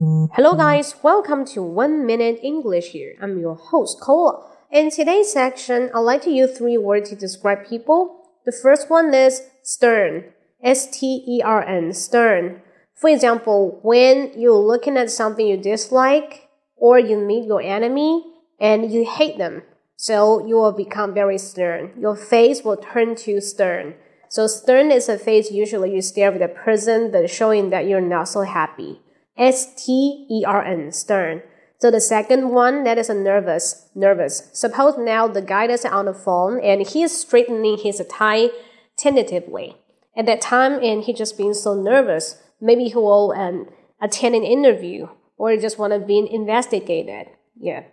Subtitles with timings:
[0.00, 3.16] Hello guys, welcome to 1 Minute English here.
[3.20, 4.46] I'm your host, Kola.
[4.70, 8.22] In today's section, I'd like to use three words to describe people.
[8.46, 10.26] The first one is stern.
[10.62, 12.62] S-T-E-R-N, stern.
[12.94, 18.24] For example, when you're looking at something you dislike, or you meet your enemy,
[18.60, 19.62] and you hate them,
[19.96, 21.90] so you will become very stern.
[21.98, 23.96] Your face will turn to stern.
[24.28, 28.00] So stern is a face usually you stare at a person that showing that you're
[28.00, 29.00] not so happy.
[29.38, 31.42] S-T-E-R-N, stern.
[31.78, 34.50] So the second one, that is a nervous, nervous.
[34.52, 38.48] Suppose now the guy is on the phone and he is straightening his tie
[38.96, 39.76] tentatively.
[40.16, 43.68] At that time, and he just being so nervous, maybe he will um,
[44.02, 45.06] attend an interview
[45.36, 47.28] or just want to be investigated.
[47.60, 47.84] Yeah.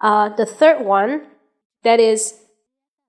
[0.00, 1.22] Uh, the third one,
[1.82, 2.40] that is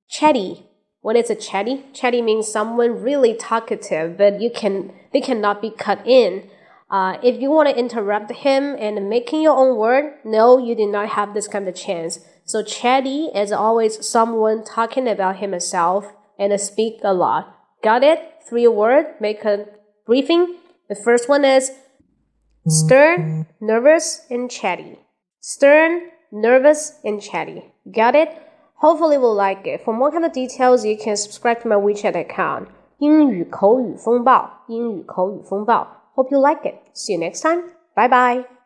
[0.10, 0.66] chatty.
[1.02, 1.84] What is a chatty?
[1.94, 6.50] Chatty means someone really talkative, but you can they cannot be cut in.
[6.91, 10.87] Uh, if you want to interrupt him and making your own word, no, you do
[10.87, 12.21] not have this kind of chance.
[12.45, 17.53] So chatty is always someone talking about himself and speak a lot.
[17.83, 18.21] Got it?
[18.49, 19.67] Three word, make a
[20.07, 20.55] briefing.
[20.89, 21.73] The first one is
[22.69, 25.01] stern, nervous, and chatty.
[25.41, 27.65] Stern, nervous, and chatty.
[27.91, 28.31] Got it?
[28.77, 29.83] Hopefully we'll like it.
[29.85, 32.69] For more kind of details, you can subscribe to my WeChat account.
[32.99, 35.87] 英语口语风暴，英语口语风暴。
[36.22, 36.78] Hope you like it.
[36.94, 37.72] See you next time.
[37.96, 38.61] Bye bye.